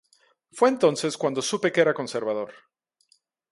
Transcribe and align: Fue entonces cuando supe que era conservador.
Fue 0.51 0.67
entonces 0.69 1.15
cuando 1.15 1.43
supe 1.43 1.71
que 1.71 1.79
era 1.81 1.93
conservador. 1.93 2.51